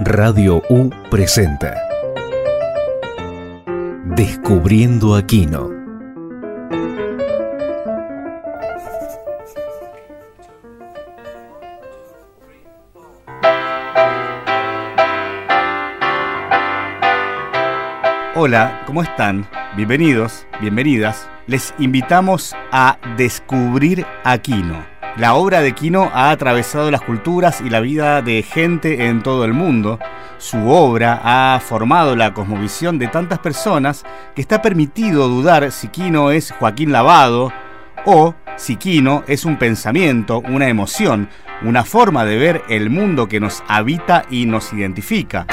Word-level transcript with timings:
Radio 0.00 0.60
U 0.68 0.90
presenta 1.08 1.80
Descubriendo 4.16 5.14
Aquino. 5.14 5.70
Hola, 18.34 18.82
¿cómo 18.86 19.02
están? 19.02 19.46
Bienvenidos, 19.76 20.44
bienvenidas. 20.60 21.30
Les 21.46 21.72
invitamos 21.78 22.56
a 22.72 22.98
descubrir 23.16 24.04
Aquino. 24.24 24.91
La 25.18 25.34
obra 25.34 25.60
de 25.60 25.74
Quino 25.74 26.10
ha 26.14 26.30
atravesado 26.30 26.90
las 26.90 27.02
culturas 27.02 27.60
y 27.60 27.68
la 27.68 27.80
vida 27.80 28.22
de 28.22 28.42
gente 28.42 29.08
en 29.08 29.22
todo 29.22 29.44
el 29.44 29.52
mundo. 29.52 29.98
Su 30.38 30.70
obra 30.70 31.20
ha 31.22 31.60
formado 31.60 32.16
la 32.16 32.32
cosmovisión 32.32 32.98
de 32.98 33.08
tantas 33.08 33.38
personas 33.38 34.04
que 34.34 34.40
está 34.40 34.62
permitido 34.62 35.28
dudar 35.28 35.70
si 35.70 35.88
Quino 35.88 36.30
es 36.30 36.50
Joaquín 36.52 36.92
Lavado 36.92 37.52
o 38.06 38.34
si 38.56 38.76
Quino 38.76 39.22
es 39.26 39.44
un 39.44 39.58
pensamiento, 39.58 40.40
una 40.40 40.68
emoción, 40.68 41.28
una 41.60 41.84
forma 41.84 42.24
de 42.24 42.38
ver 42.38 42.62
el 42.70 42.88
mundo 42.88 43.28
que 43.28 43.38
nos 43.38 43.62
habita 43.68 44.24
y 44.30 44.46
nos 44.46 44.72
identifica. 44.72 45.46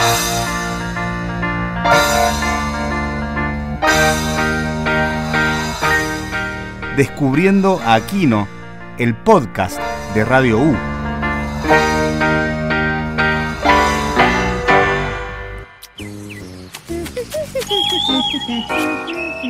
Descubriendo 6.96 7.82
a 7.86 7.96
Aquino 7.96 8.59
el 9.00 9.16
podcast 9.16 9.80
de 10.14 10.26
Radio 10.26 10.60
U. 10.60 10.76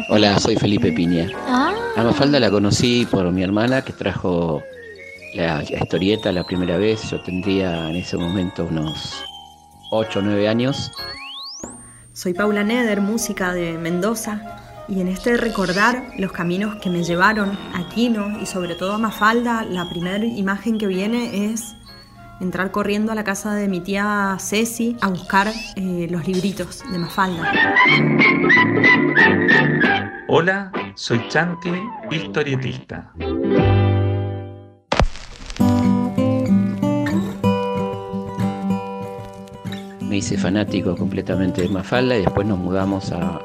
Hola, 0.10 0.40
soy 0.40 0.56
Felipe 0.56 0.92
Piña. 0.92 1.32
Ah. 1.48 1.73
A 1.96 2.04
Mafalda 2.04 2.40
la 2.40 2.52
conocí 2.52 3.08
por 3.10 3.32
mi 3.32 3.42
hermana 3.42 3.82
que 3.82 3.92
trajo 3.92 4.62
la 5.34 5.64
historieta 5.64 6.32
la 6.32 6.44
primera 6.44 6.78
vez. 6.78 7.10
Yo 7.10 7.20
tendría 7.22 7.90
en 7.90 7.95
ese 7.95 8.18
momento 8.18 8.66
unos 8.66 9.23
8 9.90 10.20
o 10.20 10.22
9 10.22 10.48
años. 10.48 10.92
Soy 12.14 12.36
Paula 12.36 12.64
Neder, 12.64 13.02
música 13.02 13.54
de 13.54 13.80
Mendoza. 13.80 14.69
Y 14.90 15.02
en 15.02 15.08
este 15.08 15.38
recordar 15.38 16.14
los 16.18 16.32
caminos 16.32 16.78
que 16.78 16.90
me 16.90 17.04
llevaron 17.04 17.52
a 17.76 17.88
Quino 17.94 18.40
y 18.42 18.48
sobre 18.48 18.73
todo 18.73 18.94
a 18.94 18.98
Mafalda, 18.98 19.64
la 19.64 19.88
primera 19.88 20.26
imagen 20.26 20.80
que 20.80 20.88
viene 20.88 21.52
es 21.52 21.76
entrar 22.42 22.72
corriendo 22.72 23.12
a 23.12 23.16
la 23.16 23.23
casa 23.23 23.54
de 23.54 23.67
mi 23.67 23.82
tía 23.82 24.36
Ceci 24.40 24.98
a 25.02 25.10
buscar 25.10 25.48
eh, 25.76 26.08
los 26.10 26.28
libritos 26.28 26.82
de 26.92 26.98
Mafalda. 26.98 27.54
Hola, 30.28 30.72
soy 30.95 31.22
Chanti, 31.28 31.72
historietista. 32.10 33.14
Me 40.02 40.17
hice 40.17 40.36
fanático 40.36 40.95
completamente 40.95 41.62
de 41.62 41.70
Mafalda 41.70 42.17
y 42.17 42.22
después 42.22 42.48
nos 42.48 42.58
mudamos 42.58 43.12
a 43.12 43.40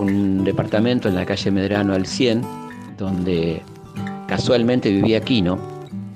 un 0.00 0.44
departamento 0.44 1.08
en 1.08 1.14
la 1.14 1.26
calle 1.26 1.50
Medrano 1.50 1.94
al 1.94 2.06
100, 2.06 2.42
donde 2.98 3.62
casualmente 4.26 4.90
vivía 4.90 5.20
Quino. 5.20 5.58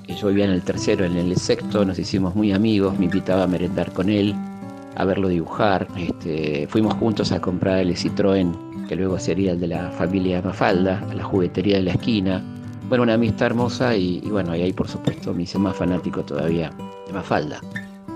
Yo 0.07 0.27
vivía 0.27 0.45
en 0.45 0.51
el 0.51 0.61
tercero, 0.61 1.05
en 1.05 1.17
el 1.17 1.35
sexto, 1.35 1.83
nos 1.83 1.99
hicimos 1.99 2.35
muy 2.35 2.51
amigos, 2.53 2.97
me 2.97 3.05
invitaba 3.05 3.43
a 3.43 3.47
merendar 3.47 3.91
con 3.91 4.09
él, 4.09 4.35
a 4.95 5.05
verlo 5.05 5.27
dibujar. 5.27 5.87
Este, 5.97 6.67
fuimos 6.69 6.93
juntos 6.95 7.31
a 7.31 7.41
comprar 7.41 7.79
el 7.79 7.95
Citroën, 7.95 8.87
que 8.87 8.95
luego 8.95 9.19
sería 9.19 9.51
el 9.51 9.59
de 9.59 9.67
la 9.67 9.91
familia 9.91 10.41
Mafalda, 10.41 11.03
a 11.09 11.13
la 11.13 11.23
juguetería 11.23 11.77
de 11.77 11.83
la 11.83 11.91
esquina. 11.91 12.43
Bueno, 12.87 13.03
una 13.03 13.15
amistad 13.15 13.47
hermosa 13.47 13.95
y, 13.95 14.21
y 14.23 14.29
bueno, 14.29 14.55
y 14.55 14.61
ahí 14.61 14.73
por 14.73 14.87
supuesto 14.87 15.33
me 15.33 15.43
hice 15.43 15.57
más 15.57 15.75
fanático 15.75 16.23
todavía 16.23 16.71
de 17.07 17.13
Mafalda. 17.13 17.59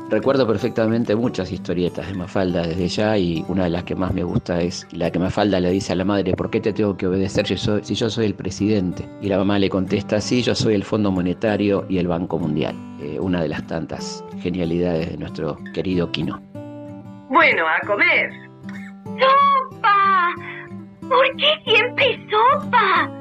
Recuerdo 0.10 0.48
perfectamente 0.48 1.16
muchas 1.16 1.52
historietas 1.52 2.08
de 2.08 2.16
Mafalda 2.16 2.64
desde 2.64 2.88
ya 2.88 3.16
y 3.16 3.46
una 3.48 3.66
de 3.66 3.70
las 3.70 3.84
que 3.84 3.94
más 3.94 4.12
me 4.12 4.24
gusta 4.24 4.60
es 4.60 4.88
la 4.92 5.12
que 5.12 5.20
Mafalda 5.20 5.60
le 5.60 5.70
dice 5.70 5.94
a 5.94 5.96
la 5.96 6.04
madre, 6.04 6.34
¿por 6.34 6.50
qué 6.50 6.60
te 6.60 6.74
tengo 6.74 6.98
que 6.98 7.06
obedecer 7.06 7.46
si, 7.46 7.94
yo 7.94 8.10
soy 8.10 8.26
el 8.26 8.34
presidente? 8.34 9.08
Y 9.22 9.28
la 9.28 9.38
mamá 9.38 9.60
le 9.60 9.70
contesta, 9.70 10.20
sí, 10.20 10.42
yo 10.42 10.56
soy 10.56 10.74
el 10.74 10.84
Fondo 10.84 11.12
Monetario 11.12 11.86
y 11.90 12.00
el 12.00 12.08
Banco 12.08 12.40
Mundial. 12.40 12.76
Eh, 13.00 13.20
una 13.20 13.44
de 13.44 13.50
las 13.50 13.68
tantas 13.68 14.26
genialidades 14.42 15.12
de 15.12 15.18
nuestro 15.18 15.60
querido 15.76 16.12
Quino. 16.12 16.42
Bueno, 17.30 17.66
a 17.68 17.86
comer. 17.86 18.32
¡Sopa! 19.06 20.34
¿Por 21.02 21.36
qué 21.38 21.72
siempre 21.72 22.20
sopa? 22.32 23.12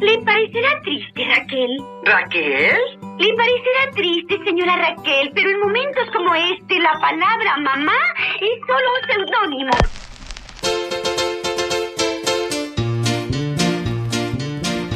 ¿Le 0.00 0.18
parecerá 0.22 0.80
triste, 0.82 1.24
Raquel? 1.28 1.76
¿Raquel? 2.04 2.78
Le 3.18 3.34
parecerá 3.34 3.90
triste, 3.94 4.42
señora 4.44 4.76
Raquel, 4.78 5.30
pero 5.34 5.50
en 5.50 5.60
momentos 5.60 6.04
como 6.16 6.34
este 6.34 6.78
la 6.78 6.94
palabra 6.98 7.58
mamá 7.58 7.92
es 8.40 8.60
solo 8.66 8.86
un 8.96 9.02
seudónimo. 9.26 9.72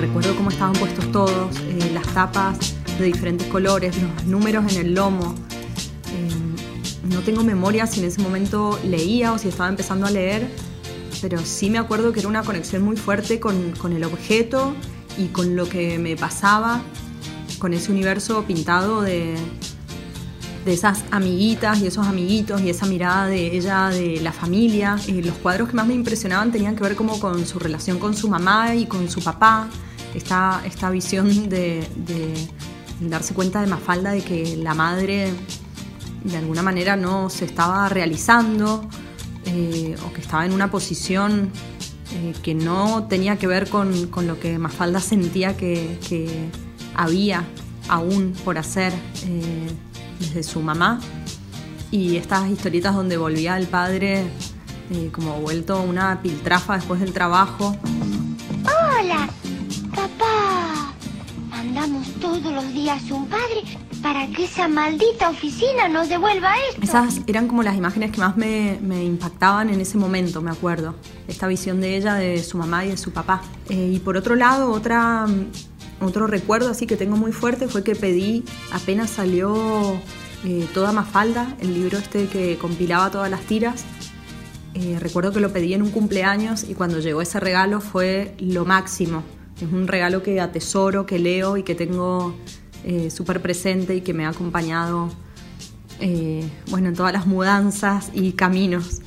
Recuerdo 0.00 0.34
cómo 0.37 0.48
estaban 0.48 0.72
puestos 0.72 1.12
todos, 1.12 1.60
eh, 1.60 1.91
las 1.92 2.06
tapas 2.15 2.75
de 2.98 3.04
diferentes 3.04 3.47
colores, 3.48 4.00
los 4.00 4.25
números 4.25 4.75
en 4.75 4.86
el 4.86 4.94
lomo. 4.94 5.34
Eh, 6.15 7.12
no 7.12 7.21
tengo 7.21 7.44
memoria 7.44 7.86
si 7.86 8.00
en 8.00 8.06
ese 8.06 8.22
momento 8.22 8.81
leía 8.82 9.34
o 9.34 9.38
si 9.38 9.48
estaba 9.48 9.69
empezando 9.69 10.06
a 10.06 10.10
leer, 10.10 10.48
pero 11.21 11.41
sí 11.41 11.69
me 11.69 11.76
acuerdo 11.76 12.10
que 12.15 12.21
era 12.21 12.28
una 12.31 12.42
conexión 12.42 12.82
muy 12.82 12.97
fuerte 12.97 13.38
con, 13.38 13.72
con 13.72 13.92
el 13.92 14.04
objeto 14.04 14.75
y 15.19 15.26
con 15.28 15.56
lo 15.56 15.69
que 15.69 15.98
me 15.98 16.16
pasaba, 16.16 16.82
con 17.58 17.72
ese 17.75 17.92
universo 17.92 18.44
pintado 18.44 19.02
de, 19.02 19.36
de 20.64 20.72
esas 20.72 21.04
amiguitas 21.10 21.80
y 21.80 21.86
esos 21.86 22.06
amiguitos 22.06 22.60
y 22.62 22.70
esa 22.70 22.86
mirada 22.86 23.26
de 23.26 23.56
ella, 23.56 23.88
de 23.88 24.20
la 24.20 24.32
familia. 24.32 24.97
Eh, 25.06 25.22
los 25.22 25.34
cuadros 25.36 25.69
que 25.69 25.74
más 25.74 25.86
me 25.86 25.94
impresionaban 25.94 26.50
tenían 26.53 26.74
que 26.74 26.82
ver 26.82 26.97
como 26.97 27.20
con 27.20 27.47
su 27.47 27.58
relación 27.58 27.98
con 27.98 28.14
su 28.14 28.28
mamá 28.28 28.74
y 28.74 28.86
con 28.86 29.08
su 29.10 29.22
papá. 29.22 29.69
Esta, 30.14 30.62
esta 30.64 30.91
visión 30.91 31.48
de, 31.48 31.86
darse 33.00 33.34
cuenta 33.34 33.60
de 33.60 33.66
Mafalda 33.66 34.12
de 34.12 34.22
que 34.22 34.56
la 34.56 34.74
madre 34.74 35.32
de 36.22 36.36
alguna 36.36 36.62
manera 36.62 36.97
no 36.97 37.28
se 37.28 37.44
estaba 37.44 37.88
realizando 37.88 38.88
eh, 39.47 39.97
o 40.06 40.12
que 40.12 40.20
estaba 40.20 40.47
en 40.47 40.53
una 40.53 40.70
posición 40.70 41.50
eh, 42.24 42.34
que 42.42 42.54
no 42.54 43.04
tenía 43.04 43.36
que 43.36 43.46
ver 43.46 43.68
con, 43.68 44.06
con 44.06 44.26
lo 44.26 44.40
que 44.40 44.58
Mafalda 44.58 45.00
sentía 45.00 45.56
que, 45.56 45.98
que 46.08 46.48
había 46.94 47.44
aún 47.88 48.34
por 48.44 48.56
hacer 48.56 48.92
eh, 49.26 49.68
desde 50.18 50.42
su 50.42 50.60
mamá. 50.60 51.00
Y 51.90 52.16
estas 52.16 52.48
historietas 52.48 52.94
donde 52.94 53.18
volvía 53.18 53.58
el 53.58 53.66
padre 53.66 54.24
eh, 54.90 55.10
como 55.12 55.38
vuelto 55.40 55.82
una 55.82 56.22
piltrafa 56.22 56.76
después 56.76 57.00
del 57.00 57.12
trabajo. 57.12 57.76
Hola, 58.64 59.28
papá. 59.91 60.94
Mandamos 61.50 62.08
todos 62.20 62.42
los 62.42 62.72
días 62.72 63.02
un 63.10 63.26
padre 63.26 63.62
para 64.04 64.26
que 64.26 64.44
esa 64.44 64.69
maldita 64.69 65.31
oficina 65.31 65.88
nos 65.88 66.10
devuelva 66.10 66.53
esto. 66.69 66.82
Esas 66.82 67.22
eran 67.26 67.48
como 67.48 67.62
las 67.62 67.75
imágenes 67.75 68.10
que 68.10 68.19
más 68.20 68.37
me, 68.37 68.76
impactaban 69.03 69.70
en 69.70 69.81
ese 69.81 69.97
momento, 69.97 70.42
me 70.42 70.50
acuerdo. 70.50 70.94
Esta 71.26 71.47
visión 71.47 71.81
de 71.81 71.97
ella, 71.97 72.12
de 72.12 72.42
su 72.42 72.59
mamá 72.59 72.84
y 72.84 72.91
de 72.91 72.98
su 72.98 73.12
papá. 73.12 73.41
Eh, 73.70 73.92
y 73.94 74.00
por 74.00 74.19
otro 74.19 74.34
lado, 74.34 74.72
otra, 74.72 75.25
otro 76.03 76.26
recuerdo 76.26 76.69
así 76.69 76.87
que 76.87 76.98
tengo 76.98 77.16
muy 77.16 77.32
fuerte 77.32 77.66
fue 77.66 77.82
que 77.82 77.97
pedí, 77.97 78.45
apenas 78.72 79.09
salió 79.09 79.98
eh, 80.45 80.68
Toda 80.74 80.92
Mafalda, 80.92 81.56
el 81.60 81.72
libro 81.72 81.97
este 81.97 82.27
que 82.27 82.59
compilaba 82.59 83.10
todas 83.10 83.30
las 83.30 83.41
tiras. 83.41 83.86
Eh, 84.74 84.98
recuerdo 85.01 85.33
que 85.33 85.41
lo 85.41 85.51
pedí 85.51 85.72
en 85.72 85.80
un 85.80 85.91
cumpleaños 85.91 86.65
y 86.68 86.74
cuando 86.74 86.98
llegó 86.98 87.22
ese 87.22 87.41
regalo 87.41 87.80
fue 87.80 88.34
lo 88.39 88.66
máximo. 88.66 89.22
Es 89.56 89.72
un 89.72 89.89
regalo 89.89 90.22
que 90.22 90.42
atesoro, 90.42 91.06
que 91.06 91.18
leo 91.18 91.56
y 91.56 91.62
que 91.62 91.74
tengo 91.74 92.34
eh, 92.84 93.10
súper 93.10 93.41
presente 93.41 93.97
y 93.97 94.01
que 94.01 94.15
me 94.15 94.27
ha 94.27 94.28
acompañado 94.31 95.10
eh, 96.01 96.48
bueno, 96.71 96.89
en 96.89 96.95
todas 96.95 97.13
las 97.13 97.27
mudanzas 97.27 98.10
y 98.13 98.33
caminos. 98.33 99.01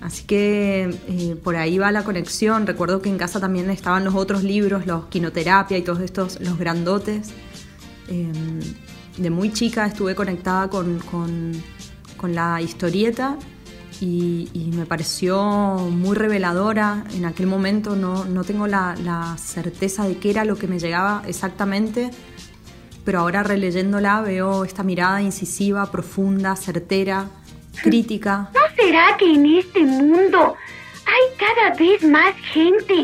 Así 0.00 0.24
que 0.24 0.98
eh, 1.08 1.36
por 1.42 1.56
ahí 1.56 1.78
va 1.78 1.92
la 1.92 2.04
conexión. 2.04 2.66
Recuerdo 2.66 3.00
que 3.00 3.08
en 3.08 3.18
casa 3.18 3.38
también 3.40 3.70
estaban 3.70 4.04
los 4.04 4.14
otros 4.14 4.42
libros, 4.42 4.86
los 4.86 5.06
quinoterapia 5.06 5.78
y 5.78 5.82
todos 5.82 6.00
estos, 6.00 6.40
los 6.40 6.58
grandotes. 6.58 7.30
Eh, 8.08 8.32
de 9.16 9.30
muy 9.30 9.52
chica 9.52 9.86
estuve 9.86 10.14
conectada 10.14 10.68
con, 10.68 10.98
con, 10.98 11.62
la 12.34 12.62
historieta 12.62 13.36
y, 14.00 14.48
y, 14.52 14.70
me 14.76 14.86
pareció 14.86 15.76
muy 15.90 16.16
reveladora. 16.16 17.04
En 17.14 17.24
aquel 17.24 17.48
momento 17.48 17.96
no, 17.96 18.24
no 18.24 18.44
tengo 18.44 18.68
la, 18.68 18.94
la, 19.02 19.36
certeza 19.38 20.06
de 20.06 20.18
qué 20.18 20.30
era 20.30 20.44
lo 20.44 20.56
que 20.56 20.68
me 20.68 20.78
llegaba 20.78 21.24
exactamente, 21.26 22.12
pero 23.04 23.20
ahora 23.20 23.42
releyéndola 23.42 24.20
veo 24.20 24.64
esta 24.64 24.82
mirada 24.82 25.20
incisiva, 25.22 25.90
profunda, 25.90 26.56
certera, 26.56 27.28
crítica. 27.82 28.50
¿No 28.54 28.60
será 28.76 29.16
que 29.18 29.32
en 29.32 29.46
este 29.46 29.80
mundo 29.80 30.54
hay 31.06 31.36
cada 31.38 31.76
vez 31.76 32.04
más 32.04 32.34
gente 32.52 32.94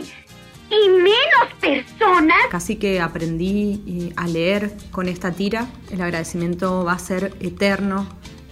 y 0.70 0.88
menos 0.88 1.54
personas? 1.60 2.38
Casi 2.50 2.76
que 2.76 3.00
aprendí 3.00 3.82
eh, 3.86 4.12
a 4.16 4.26
leer 4.26 4.72
con 4.90 5.08
esta 5.08 5.32
tira. 5.32 5.66
El 5.90 6.00
agradecimiento 6.00 6.84
va 6.84 6.92
a 6.92 6.98
ser 6.98 7.34
eterno 7.40 8.06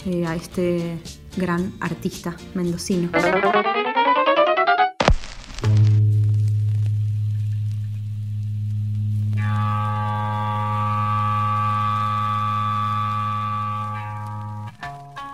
eh, 0.05 0.25
a 0.25 0.35
este 0.35 0.97
gran 1.37 1.73
artista 1.79 2.35
mendocino. 2.55 3.09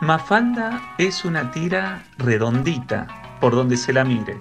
Mafalda 0.03 0.95
es 0.97 1.23
una 1.23 1.51
tira 1.51 2.03
redondita 2.17 3.07
por 3.39 3.55
donde 3.55 3.77
se 3.77 3.93
la 3.93 4.03
mire. 4.03 4.37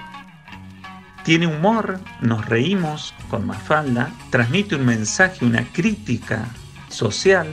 Tiene 1.24 1.46
humor, 1.46 2.00
nos 2.20 2.46
reímos 2.46 3.14
con 3.30 3.46
Mafalda, 3.46 4.10
transmite 4.30 4.74
un 4.74 4.84
mensaje, 4.84 5.44
una 5.44 5.64
crítica 5.72 6.48
social, 6.88 7.46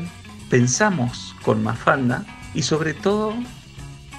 pensamos 0.50 1.36
con 1.44 1.64
Mafalda 1.64 2.26
y 2.56 2.64
sobre 2.64 2.96
todo 2.96 3.36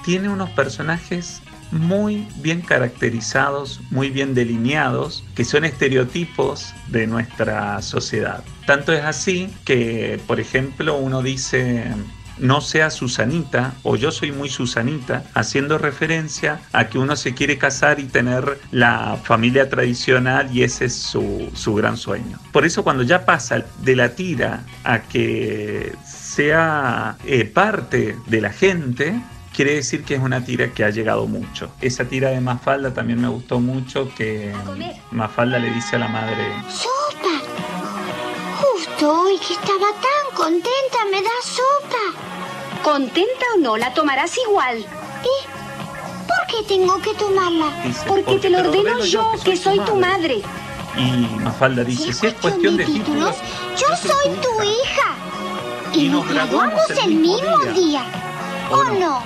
tiene 0.05 0.29
unos 0.29 0.49
personajes 0.51 1.41
muy 1.71 2.25
bien 2.37 2.61
caracterizados, 2.61 3.81
muy 3.89 4.09
bien 4.09 4.33
delineados, 4.33 5.25
que 5.35 5.43
son 5.43 5.65
estereotipos 5.65 6.73
de 6.87 7.07
nuestra 7.07 7.81
sociedad. 7.81 8.41
Tanto 8.65 8.93
es 8.93 9.03
así 9.03 9.53
que, 9.65 10.17
por 10.27 10.39
ejemplo, 10.39 10.97
uno 10.97 11.21
dice, 11.21 11.91
no 12.37 12.61
sea 12.61 12.89
Susanita 12.89 13.73
o 13.83 13.95
yo 13.95 14.11
soy 14.11 14.31
muy 14.31 14.49
Susanita, 14.49 15.23
haciendo 15.33 15.77
referencia 15.77 16.59
a 16.73 16.87
que 16.87 16.97
uno 16.97 17.15
se 17.15 17.33
quiere 17.33 17.57
casar 17.57 17.99
y 17.99 18.05
tener 18.05 18.59
la 18.71 19.17
familia 19.23 19.69
tradicional 19.69 20.49
y 20.55 20.63
ese 20.63 20.85
es 20.85 20.95
su, 20.95 21.75
gran 21.75 21.97
sueño. 21.97 22.39
Por 22.51 22.65
eso 22.65 22.83
cuando 22.83 23.03
ya 23.03 23.25
pasa 23.25 23.63
de 23.81 23.95
la 23.95 24.09
tira 24.09 24.63
a 24.83 25.01
que 25.01 25.95
sea 26.05 27.17
eh, 27.25 27.45
parte 27.45 28.17
de 28.27 28.41
la 28.41 28.51
gente, 28.51 29.21
quiere 29.53 29.75
decir 29.75 30.03
que 30.03 30.15
es 30.15 30.21
una 30.21 30.43
tira 30.43 30.71
que 30.71 30.83
ha 30.83 30.89
llegado 30.89 31.27
mucho. 31.27 31.71
Esa 31.81 32.05
tira 32.05 32.29
de 32.29 32.41
Mafalda 32.41 32.93
también 32.93 33.21
me 33.21 33.27
gustó 33.27 33.59
mucho, 33.59 34.13
que 34.15 34.53
Mafalda 35.11 35.59
le 35.59 35.71
dice 35.71 35.95
a 35.95 35.99
la 35.99 36.07
madre... 36.07 36.43
¡Sopa! 36.69 37.40
Justo 39.01 39.19
hoy 39.19 39.35
que 39.39 39.53
estaba 39.53 39.87
tan 39.93 40.35
contenta 40.35 40.97
me 41.09 41.23
da 41.23 41.31
sopa. 41.41 42.83
Contenta 42.83 43.45
o 43.55 43.59
no, 43.59 43.75
la 43.75 43.91
tomarás 43.95 44.37
igual. 44.47 44.77
¿Y 44.77 46.27
por 46.27 46.47
qué 46.47 46.67
tengo 46.67 47.01
que 47.01 47.15
tomarla? 47.15 47.73
porque, 48.07 48.37
te 48.37 48.51
lo 48.51 48.59
ordeno 48.59 49.03
yo, 49.03 49.31
que 49.43 49.57
soy, 49.57 49.79
tu 49.79 49.95
madre. 49.95 50.43
Y 50.95 51.41
Mafalda 51.41 51.83
dice, 51.83 52.13
si 52.13 52.27
es 52.27 52.33
cuestión 52.35 52.77
de 52.77 52.85
títulos, 52.85 53.37
yo 53.75 53.87
soy 53.95 54.35
tu 54.35 54.61
hija. 54.61 55.15
Y, 55.95 56.07
nos 56.07 56.29
graduamos 56.29 56.87
el 57.03 57.15
mismo 57.15 57.57
día. 57.73 58.03
¿O 58.69 58.83
no? 58.83 59.23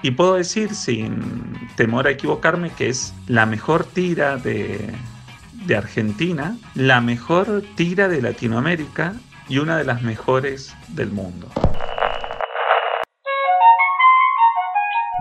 Y 0.00 0.12
puedo 0.12 0.36
decir 0.36 0.74
sin 0.74 1.68
temor 1.76 2.06
a 2.06 2.12
equivocarme 2.12 2.70
que 2.70 2.88
es 2.88 3.12
la 3.26 3.44
mejor 3.44 3.84
tira 3.84 4.38
de, 4.38 4.90
de 5.66 5.76
Argentina, 5.76 6.56
la 6.74 7.00
mejor 7.00 7.62
tira 7.76 8.08
de 8.08 8.22
Latinoamérica 8.22 9.14
y 9.48 9.58
una 9.58 9.76
de 9.76 9.84
las 9.84 10.02
mejores 10.02 10.74
del 10.88 11.10
mundo. 11.10 11.48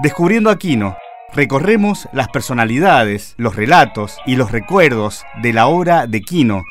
Descubriendo 0.01 0.49
Aquino, 0.49 0.97
recorremos 1.33 2.09
las 2.11 2.27
personalidades, 2.29 3.35
los 3.38 3.55
relatos 3.55 4.17
y 4.25 4.35
los 4.35 4.51
recuerdos 4.51 5.23
de 5.41 5.53
la 5.53 5.67
obra 5.67 6.07
de 6.07 6.21
Quino. 6.21 6.63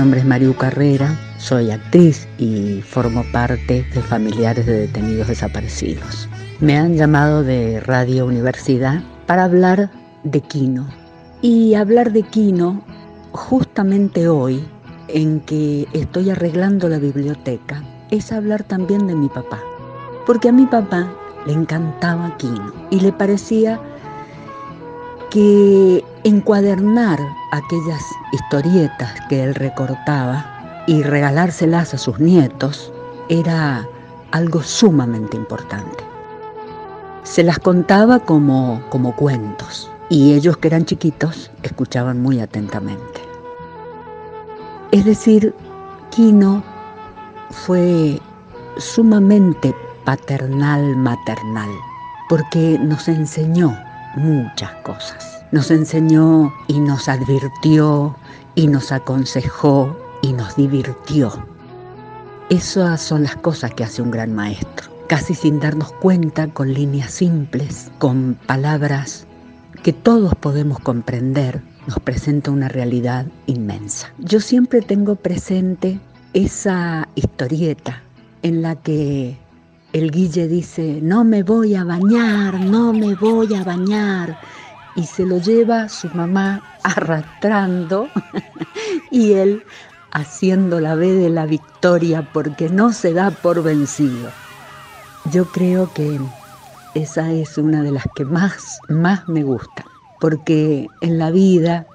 Nombre 0.00 0.20
es 0.20 0.24
Mariu 0.24 0.56
Carrera, 0.56 1.14
soy 1.36 1.70
actriz 1.70 2.26
y 2.38 2.80
formo 2.80 3.22
parte 3.34 3.84
de 3.92 4.00
familiares 4.00 4.64
de 4.64 4.86
detenidos 4.86 5.28
desaparecidos. 5.28 6.26
Me 6.58 6.78
han 6.78 6.96
llamado 6.96 7.42
de 7.42 7.80
Radio 7.80 8.24
Universidad 8.24 9.02
para 9.26 9.44
hablar 9.44 9.90
de 10.24 10.40
Quino. 10.40 10.88
Y 11.42 11.74
hablar 11.74 12.12
de 12.12 12.22
Quino 12.22 12.82
justamente 13.32 14.26
hoy, 14.26 14.66
en 15.08 15.40
que 15.40 15.86
estoy 15.92 16.30
arreglando 16.30 16.88
la 16.88 16.98
biblioteca, 16.98 17.84
es 18.10 18.32
hablar 18.32 18.62
también 18.64 19.06
de 19.06 19.14
mi 19.14 19.28
papá. 19.28 19.60
Porque 20.24 20.48
a 20.48 20.52
mi 20.52 20.64
papá 20.64 21.12
le 21.46 21.52
encantaba 21.52 22.38
Quino 22.38 22.72
y 22.88 23.00
le 23.00 23.12
parecía 23.12 23.78
que 25.28 26.02
encuadernar 26.24 27.18
aquellas 27.52 28.02
historietas 28.32 29.20
que 29.28 29.42
él 29.42 29.54
recortaba 29.54 30.84
y 30.86 31.02
regalárselas 31.02 31.94
a 31.94 31.98
sus 31.98 32.18
nietos 32.18 32.92
era 33.28 33.86
algo 34.32 34.62
sumamente 34.62 35.36
importante. 35.36 36.04
Se 37.22 37.42
las 37.42 37.58
contaba 37.58 38.20
como, 38.20 38.82
como 38.88 39.14
cuentos 39.14 39.90
y 40.08 40.32
ellos 40.32 40.56
que 40.56 40.68
eran 40.68 40.84
chiquitos 40.84 41.50
escuchaban 41.62 42.20
muy 42.20 42.40
atentamente. 42.40 43.20
Es 44.90 45.04
decir, 45.04 45.54
Quino 46.10 46.62
fue 47.50 48.20
sumamente 48.78 49.74
paternal 50.04 50.96
maternal 50.96 51.70
porque 52.28 52.78
nos 52.80 53.06
enseñó 53.06 53.76
muchas 54.16 54.72
cosas. 54.82 55.39
Nos 55.52 55.70
enseñó 55.70 56.52
y 56.68 56.78
nos 56.78 57.08
advirtió 57.08 58.16
y 58.54 58.68
nos 58.68 58.92
aconsejó 58.92 59.96
y 60.22 60.32
nos 60.32 60.54
divirtió. 60.56 61.32
Esas 62.50 63.00
son 63.00 63.24
las 63.24 63.36
cosas 63.36 63.74
que 63.74 63.84
hace 63.84 64.02
un 64.02 64.10
gran 64.10 64.34
maestro, 64.34 64.90
casi 65.08 65.34
sin 65.34 65.60
darnos 65.60 65.92
cuenta, 65.92 66.48
con 66.48 66.72
líneas 66.72 67.10
simples, 67.10 67.90
con 67.98 68.36
palabras 68.46 69.26
que 69.82 69.92
todos 69.92 70.34
podemos 70.34 70.78
comprender, 70.78 71.62
nos 71.86 71.98
presenta 72.00 72.50
una 72.50 72.68
realidad 72.68 73.26
inmensa. 73.46 74.12
Yo 74.18 74.40
siempre 74.40 74.82
tengo 74.82 75.16
presente 75.16 75.98
esa 76.32 77.08
historieta 77.14 78.02
en 78.42 78.62
la 78.62 78.76
que 78.76 79.36
el 79.92 80.10
Guille 80.10 80.46
dice, 80.46 81.00
no 81.02 81.24
me 81.24 81.42
voy 81.42 81.74
a 81.74 81.84
bañar, 81.84 82.60
no 82.60 82.92
me 82.92 83.14
voy 83.14 83.54
a 83.54 83.64
bañar, 83.64 84.38
y 85.00 85.06
se 85.06 85.24
lo 85.24 85.38
lleva 85.38 85.88
su 85.88 86.08
mamá 86.10 86.62
arrastrando 86.82 88.08
y 89.10 89.32
él 89.32 89.62
haciendo 90.12 90.78
la 90.78 90.94
B 90.94 91.14
de 91.14 91.30
la 91.30 91.46
victoria 91.46 92.28
porque 92.34 92.68
no 92.68 92.92
se 92.92 93.14
da 93.14 93.30
por 93.30 93.62
vencido. 93.62 94.30
Yo 95.32 95.46
creo 95.46 95.90
que 95.94 96.20
esa 96.94 97.32
es 97.32 97.56
una 97.56 97.82
de 97.82 97.92
las 97.92 98.04
que 98.14 98.26
más, 98.26 98.78
más 98.90 99.26
me 99.26 99.42
gusta, 99.42 99.86
porque 100.20 100.86
en 101.00 101.18
la 101.18 101.30
vida, 101.30 101.86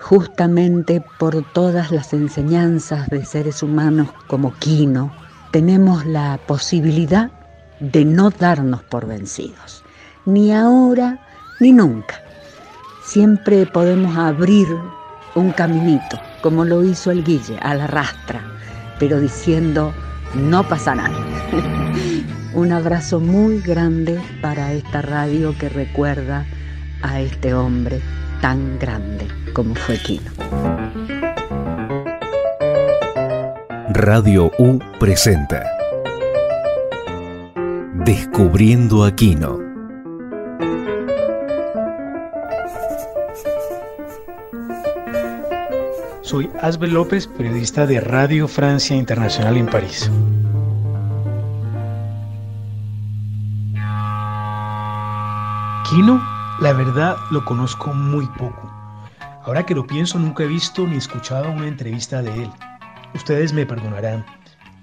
justamente 0.00 1.02
por 1.18 1.44
todas 1.52 1.90
las 1.90 2.14
enseñanzas 2.14 3.10
de 3.10 3.26
seres 3.26 3.62
humanos 3.62 4.08
como 4.26 4.54
Quino, 4.54 5.12
tenemos 5.50 6.06
la 6.06 6.40
posibilidad 6.46 7.30
de 7.80 8.06
no 8.06 8.30
darnos 8.30 8.82
por 8.84 9.06
vencidos, 9.06 9.82
ni 10.24 10.54
ahora 10.54 11.18
ni 11.60 11.72
nunca. 11.72 12.22
Siempre 13.08 13.64
podemos 13.64 14.18
abrir 14.18 14.68
un 15.34 15.50
caminito 15.52 16.20
como 16.42 16.66
lo 16.66 16.84
hizo 16.84 17.10
el 17.10 17.24
Guille, 17.24 17.58
a 17.62 17.74
la 17.74 17.86
rastra, 17.86 18.42
pero 18.98 19.18
diciendo, 19.18 19.94
no 20.34 20.62
pasa 20.68 20.94
nada. 20.94 21.16
Un 22.52 22.70
abrazo 22.70 23.18
muy 23.18 23.62
grande 23.62 24.20
para 24.42 24.74
esta 24.74 25.00
radio 25.00 25.56
que 25.56 25.70
recuerda 25.70 26.44
a 27.00 27.22
este 27.22 27.54
hombre 27.54 28.02
tan 28.42 28.78
grande 28.78 29.26
como 29.54 29.74
fue 29.74 29.96
Quino. 29.96 30.30
Radio 33.88 34.52
U 34.58 34.80
presenta 35.00 35.64
Descubriendo 38.04 39.02
a 39.02 39.16
Soy 46.28 46.50
Asbel 46.60 46.92
López, 46.92 47.26
periodista 47.26 47.86
de 47.86 48.00
Radio 48.00 48.48
Francia 48.48 48.94
Internacional 48.94 49.56
en 49.56 49.64
París. 49.64 50.10
Kino, 55.88 56.22
la 56.60 56.74
verdad, 56.74 57.16
lo 57.30 57.42
conozco 57.46 57.94
muy 57.94 58.26
poco. 58.36 58.70
Ahora 59.42 59.64
que 59.64 59.74
lo 59.74 59.86
pienso, 59.86 60.18
nunca 60.18 60.44
he 60.44 60.48
visto 60.48 60.86
ni 60.86 60.98
escuchado 60.98 61.50
una 61.50 61.66
entrevista 61.66 62.20
de 62.20 62.42
él. 62.42 62.50
Ustedes 63.14 63.54
me 63.54 63.64
perdonarán. 63.64 64.26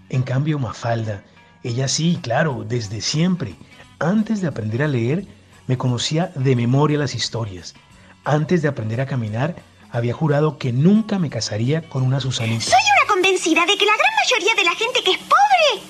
En 0.10 0.24
cambio, 0.24 0.58
Mafalda, 0.58 1.22
ella 1.62 1.88
sí, 1.88 2.18
claro, 2.24 2.66
desde 2.68 3.02
siempre. 3.02 3.54
Antes 4.00 4.42
de 4.42 4.48
aprender 4.48 4.82
a 4.82 4.88
leer, 4.88 5.28
me 5.68 5.78
conocía 5.78 6.32
de 6.34 6.56
memoria 6.56 6.98
las 6.98 7.14
historias. 7.14 7.76
Antes 8.24 8.64
de 8.64 8.68
aprender 8.68 9.00
a 9.00 9.06
caminar, 9.06 9.54
había 9.96 10.14
jurado 10.14 10.58
que 10.58 10.74
nunca 10.74 11.20
me 11.20 11.30
casaría 11.30 11.88
con 11.88 12.04
una 12.04 12.20
Susanita. 12.20 12.66
Soy 12.66 12.86
una 12.98 13.08
convencida 13.08 13.66
de 13.66 13.78
que 13.78 13.86
la 13.86 13.96
gran 13.96 14.14
mayoría 14.24 14.56
de 14.56 14.64
la 14.64 14.76
gente 14.76 15.02
que 15.04 15.12
es 15.12 15.18
pobre 15.20 15.86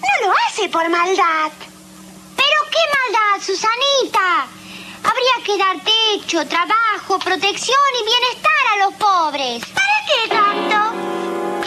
no 0.00 0.26
lo 0.26 0.34
hace 0.46 0.68
por 0.68 0.88
maldad. 0.90 1.50
¿Pero 2.36 2.58
qué 2.70 2.82
maldad, 2.96 3.44
Susanita? 3.44 4.46
Habría 5.02 5.44
que 5.44 5.56
dar 5.56 5.76
techo, 5.82 6.46
trabajo, 6.46 7.18
protección 7.18 7.78
y 8.00 8.04
bienestar 8.04 8.64
a 8.74 8.84
los 8.84 8.94
pobres. 8.94 9.64
¿Para 9.66 9.96
qué 10.06 10.28
tanto? 10.28 10.76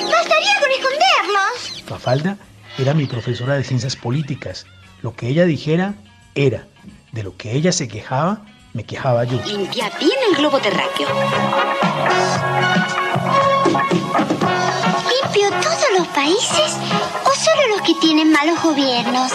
Bastaría 0.06 0.60
con 0.60 0.72
esconderlos. 0.72 1.84
Mafalda 1.90 2.38
era 2.78 2.94
mi 2.94 3.08
profesora 3.08 3.56
de 3.56 3.64
ciencias 3.64 3.96
políticas. 3.96 4.68
Lo 5.02 5.16
que 5.16 5.30
ella 5.30 5.46
dijera, 5.46 5.96
era. 6.36 6.68
De 7.12 7.24
lo 7.24 7.36
que 7.36 7.54
ella 7.54 7.72
se 7.72 7.88
quejaba, 7.88 8.46
me 8.74 8.84
quejaba 8.84 9.24
yo. 9.24 9.40
Limpia 9.46 9.92
bien 10.00 10.12
el 10.30 10.38
globo 10.38 10.60
terráqueo. 10.60 11.08
¿Limpio 15.24 15.50
todos 15.62 15.86
los 15.98 16.08
países 16.10 16.78
o 17.25 17.34
solo 17.34 17.75
los 17.75 17.82
que 17.82 17.96
tienen 17.96 18.32
malos 18.32 18.62
gobiernos? 18.62 19.32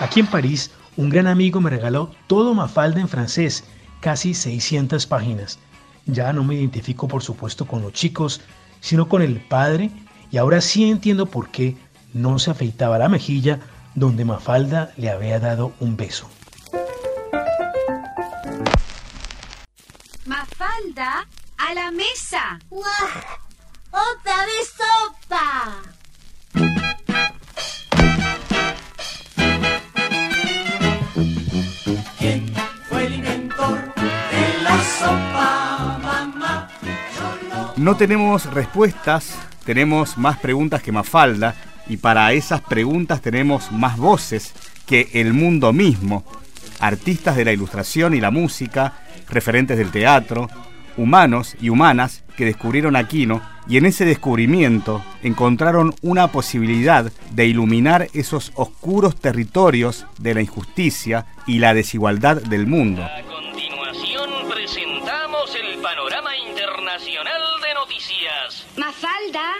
Aquí 0.00 0.20
en 0.20 0.26
París, 0.26 0.70
un 0.96 1.08
gran 1.08 1.26
amigo 1.26 1.60
me 1.60 1.70
regaló 1.70 2.10
todo 2.26 2.54
Mafalda 2.54 3.00
en 3.00 3.08
francés, 3.08 3.64
casi 4.00 4.34
600 4.34 5.06
páginas. 5.06 5.58
Ya 6.06 6.32
no 6.32 6.42
me 6.44 6.54
identifico, 6.56 7.06
por 7.08 7.22
supuesto, 7.22 7.66
con 7.66 7.82
los 7.82 7.92
chicos, 7.92 8.40
sino 8.80 9.08
con 9.08 9.22
el 9.22 9.40
padre, 9.40 9.90
y 10.30 10.38
ahora 10.38 10.60
sí 10.60 10.90
entiendo 10.90 11.26
por 11.26 11.50
qué 11.50 11.76
no 12.12 12.38
se 12.38 12.50
afeitaba 12.50 12.98
la 12.98 13.08
mejilla 13.08 13.60
donde 13.94 14.24
Mafalda 14.24 14.92
le 14.96 15.10
había 15.10 15.38
dado 15.38 15.72
un 15.80 15.96
beso. 15.96 16.28
Mafalda, 20.80 21.26
a 21.58 21.74
la 21.74 21.90
mesa. 21.90 22.58
¡Otra 23.90 24.46
vez 24.46 24.72
sopa! 24.76 25.82
¿Quién 32.18 32.52
fue 32.88 33.06
el 33.06 33.14
inventor 33.14 33.94
de 33.94 34.62
la 34.62 34.82
sopa, 34.98 35.98
mamá? 36.02 36.68
No 37.76 37.96
tenemos 37.96 38.46
respuestas, 38.46 39.34
tenemos 39.64 40.16
más 40.16 40.38
preguntas 40.38 40.82
que 40.82 40.92
Mafalda 40.92 41.54
y 41.88 41.96
para 41.98 42.32
esas 42.32 42.60
preguntas 42.62 43.20
tenemos 43.20 43.70
más 43.72 43.96
voces 43.96 44.52
que 44.86 45.10
el 45.14 45.34
mundo 45.34 45.72
mismo. 45.72 46.24
Artistas 46.78 47.36
de 47.36 47.44
la 47.44 47.52
ilustración 47.52 48.14
y 48.14 48.20
la 48.20 48.30
música, 48.30 49.02
referentes 49.28 49.76
del 49.76 49.90
teatro, 49.90 50.48
humanos 50.96 51.56
y 51.60 51.68
humanas 51.68 52.24
que 52.36 52.44
descubrieron 52.44 52.96
Aquino 52.96 53.42
y 53.68 53.76
en 53.76 53.86
ese 53.86 54.04
descubrimiento 54.04 55.04
encontraron 55.22 55.94
una 56.02 56.32
posibilidad 56.32 57.12
de 57.30 57.46
iluminar 57.46 58.08
esos 58.14 58.52
oscuros 58.54 59.14
territorios 59.16 60.06
de 60.18 60.34
la 60.34 60.40
injusticia 60.40 61.26
y 61.46 61.58
la 61.58 61.74
desigualdad 61.74 62.36
del 62.42 62.66
mundo. 62.66 63.04
A 63.04 63.22
continuación 63.22 64.30
presentamos 64.50 65.54
el 65.54 65.78
panorama 65.80 66.36
internacional 66.36 67.42
de 67.62 67.74
noticias. 67.74 68.66
Mafalda, 68.76 69.54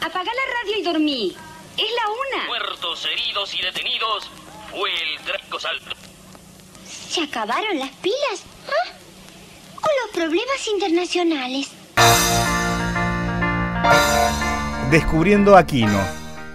apaga 0.00 0.30
la 0.30 0.62
radio 0.62 0.78
y 0.78 0.82
dormí. 0.82 1.36
Es 1.76 1.88
la 1.96 2.38
una. 2.38 2.46
Muertos, 2.46 3.06
heridos 3.12 3.54
y 3.54 3.62
detenidos 3.62 4.30
fue 4.70 4.90
el 4.90 5.24
trágico 5.24 5.58
salto. 5.58 5.96
¿Se 6.86 7.22
acabaron 7.22 7.78
las 7.78 7.90
pilas? 7.96 8.44
¿Ah? 8.68 8.99
¿O 10.12 10.16
los 10.16 10.26
problemas 10.26 10.66
internacionales? 10.72 11.70
Descubriendo 14.90 15.56
Aquino. 15.56 16.00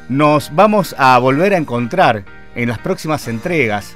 Nos 0.10 0.54
vamos 0.54 0.96
a 0.98 1.18
volver 1.20 1.54
a 1.54 1.58
encontrar 1.58 2.24
en 2.56 2.70
las 2.70 2.80
próximas 2.80 3.28
entregas 3.28 3.96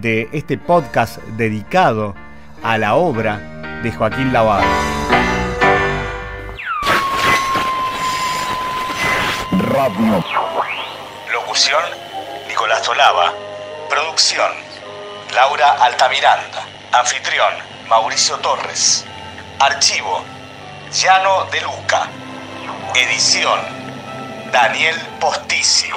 de 0.00 0.28
este 0.32 0.58
podcast 0.58 1.18
dedicado 1.36 2.14
a 2.62 2.78
la 2.78 2.94
obra 2.94 3.80
de 3.82 3.92
Joaquín 3.92 4.32
Lavado. 4.32 4.66
Radio. 9.52 10.24
Locución, 11.32 11.82
Nicolás 12.48 12.82
Tolaba. 12.82 13.32
Producción, 13.88 14.50
Laura 15.34 15.72
Altamiranda. 15.84 16.66
Anfitrión, 16.92 17.73
Mauricio 17.88 18.38
Torres. 18.38 19.04
Archivo, 19.58 20.24
Llano 20.90 21.44
de 21.52 21.60
Luca. 21.60 22.08
Edición, 22.94 23.60
Daniel 24.50 24.96
Postici. 25.20 25.90